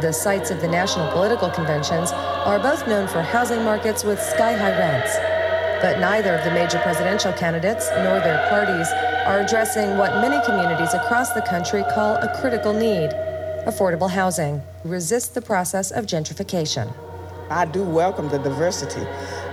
the 0.00 0.12
sites 0.12 0.50
of 0.50 0.60
the 0.60 0.68
national 0.68 1.10
political 1.12 1.50
conventions, 1.50 2.12
are 2.12 2.58
both 2.58 2.86
known 2.86 3.08
for 3.08 3.22
housing 3.22 3.62
markets 3.64 4.04
with 4.04 4.20
sky 4.20 4.52
high 4.52 4.76
rents. 4.78 5.16
But 5.82 6.00
neither 6.00 6.34
of 6.34 6.44
the 6.44 6.50
major 6.50 6.78
presidential 6.78 7.32
candidates 7.32 7.88
nor 7.90 8.20
their 8.20 8.46
parties 8.48 8.88
are 9.26 9.40
addressing 9.40 9.98
what 9.98 10.20
many 10.20 10.42
communities 10.44 10.94
across 10.94 11.32
the 11.32 11.42
country 11.42 11.82
call 11.94 12.16
a 12.16 12.40
critical 12.40 12.72
need 12.72 13.10
affordable 13.66 14.08
housing. 14.08 14.62
Resist 14.84 15.34
the 15.34 15.42
process 15.42 15.90
of 15.90 16.06
gentrification. 16.06 16.94
I 17.50 17.64
do 17.64 17.82
welcome 17.82 18.28
the 18.28 18.38
diversity, 18.38 19.04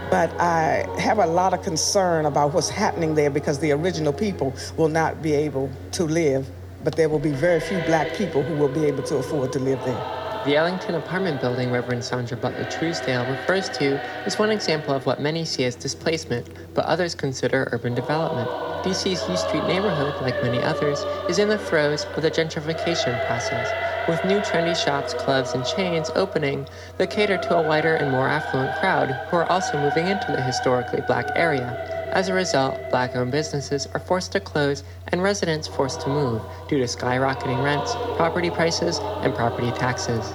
but 0.10 0.32
I 0.40 0.86
have 1.00 1.20
a 1.20 1.26
lot 1.26 1.54
of 1.54 1.64
concern 1.64 2.26
about 2.26 2.54
what's 2.54 2.70
happening 2.70 3.16
there 3.16 3.30
because 3.30 3.60
the 3.60 3.72
original 3.72 4.14
people 4.14 4.54
will 4.78 4.88
not 4.88 5.22
be 5.22 5.34
able 5.34 5.70
to 5.94 6.06
live, 6.06 6.48
but 6.84 6.96
there 6.96 7.10
will 7.10 7.20
be 7.20 7.32
very 7.32 7.60
few 7.60 7.80
black 7.82 8.16
people 8.16 8.44
who 8.44 8.56
will 8.56 8.70
be 8.70 8.86
able 8.86 9.04
to 9.04 9.18
afford 9.18 9.52
to 9.54 9.60
live 9.60 9.84
there. 9.86 10.24
The 10.46 10.58
Ellington 10.58 10.96
apartment 10.96 11.40
building 11.40 11.72
Reverend 11.72 12.04
Sandra 12.04 12.36
Butler 12.36 12.66
Truesdale 12.66 13.26
refers 13.32 13.70
to 13.78 13.96
is 14.26 14.38
one 14.38 14.52
example 14.52 14.94
of 14.94 15.06
what 15.06 15.22
many 15.22 15.46
see 15.46 15.64
as 15.64 15.74
displacement, 15.74 16.50
but 16.74 16.84
others 16.84 17.16
consider 17.16 17.70
urban 17.72 17.96
development. 17.96 18.50
DC's 18.84 19.30
U 19.30 19.38
Street 19.38 19.64
neighborhood, 19.64 20.22
like 20.22 20.44
many 20.44 20.62
others, 20.62 21.00
is 21.30 21.40
in 21.40 21.48
the 21.48 21.58
throes 21.58 22.04
of 22.18 22.24
the 22.24 22.30
gentrification 22.30 23.26
process, 23.26 23.72
with 24.10 24.26
new 24.26 24.42
trendy 24.42 24.76
shops, 24.76 25.14
clubs, 25.14 25.54
and 25.54 25.66
chains 25.66 26.12
opening 26.14 26.68
that 26.98 27.10
cater 27.10 27.38
to 27.38 27.56
a 27.56 27.66
wider 27.66 27.96
and 27.96 28.12
more 28.12 28.28
affluent 28.28 28.78
crowd 28.82 29.12
who 29.30 29.38
are 29.38 29.50
also 29.50 29.80
moving 29.80 30.08
into 30.08 30.30
the 30.34 30.42
historically 30.42 31.00
black 31.08 31.28
area. 31.38 31.94
As 32.14 32.28
a 32.28 32.34
result, 32.34 32.78
black 32.92 33.16
owned 33.16 33.32
businesses 33.32 33.88
are 33.94 34.00
forced 34.00 34.34
to 34.34 34.40
close 34.40 34.84
and 35.08 35.24
residents 35.24 35.68
forced 35.68 36.02
to 36.02 36.10
move 36.10 36.44
due 36.68 36.78
to 36.78 36.84
skyrocketing 36.84 37.64
rents, 37.64 37.96
property 38.18 38.52
prices, 38.52 39.00
and 39.24 39.34
property 39.34 39.72
taxes. 39.72 40.32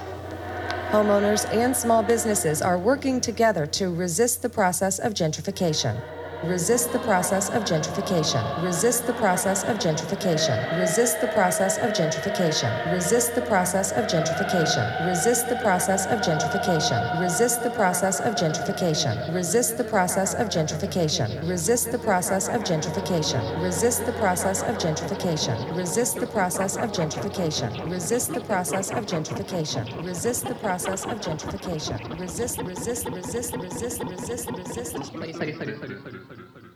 Homeowners 0.89 1.47
and 1.53 1.77
small 1.77 2.01
businesses 2.01 2.63
are 2.63 2.75
working 2.75 3.21
together 3.21 3.67
to 3.67 3.93
resist 3.93 4.41
the 4.41 4.49
process 4.49 4.97
of 4.97 5.13
gentrification. 5.13 6.01
Resist 6.43 6.93
the 6.93 6.99
process 6.99 7.49
of 7.49 7.65
gentrification. 7.65 8.63
Resist 8.63 9.05
the 9.05 9.13
process 9.13 9.65
of 9.65 9.77
gentrification. 9.77 10.79
Resist 10.79 11.19
the 11.19 11.27
process 11.27 11.77
of 11.79 11.91
gentrification. 11.91 12.93
Resist 12.93 13.35
the 13.35 13.41
process 13.41 13.91
of 13.91 14.05
gentrification. 14.05 15.05
Resist 15.05 15.49
the 15.49 15.57
process 15.57 16.05
of 16.05 16.21
gentrification. 16.21 17.19
Resist 17.19 17.61
the 17.61 17.69
process 17.71 18.21
of 18.21 18.35
gentrification. 18.35 19.35
Resist 19.35 19.77
the 19.77 19.83
process 19.83 20.33
of 20.33 20.47
gentrification. 20.47 21.49
Resist 21.49 21.91
the 21.91 21.99
process 21.99 22.47
of 22.47 22.63
gentrification. 22.63 23.65
Resist 23.65 24.05
the 24.05 24.13
process 24.13 24.61
of 24.61 24.77
gentrification. 24.77 25.75
Resist 25.75 26.15
the 26.19 26.27
process 26.27 26.77
of 26.77 26.89
gentrification. 26.89 27.91
Resist 27.91 28.31
the 28.31 28.41
process 28.41 28.91
of 28.91 29.05
gentrification. 29.05 30.05
Resist 30.05 30.47
the 30.47 30.55
process 30.55 31.05
of 31.05 31.19
gentrification. 31.19 32.17
Resist, 32.17 32.61
resist, 32.61 33.09
resist, 33.09 33.57
resist, 33.57 34.03
resist, 34.05 34.51
resist, 34.51 36.28
빨리 36.29 36.43
빨리 36.53 36.68